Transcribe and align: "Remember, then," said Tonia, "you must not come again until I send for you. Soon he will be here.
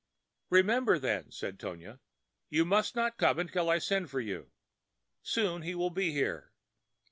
"Remember, 0.49 0.97
then," 0.97 1.29
said 1.29 1.59
Tonia, 1.59 1.99
"you 2.49 2.65
must 2.65 2.95
not 2.95 3.19
come 3.19 3.37
again 3.37 3.49
until 3.49 3.69
I 3.69 3.77
send 3.77 4.09
for 4.09 4.19
you. 4.19 4.51
Soon 5.21 5.61
he 5.61 5.75
will 5.75 5.91
be 5.91 6.11
here. 6.11 6.51